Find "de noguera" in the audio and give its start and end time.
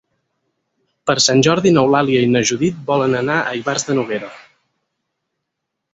3.91-4.35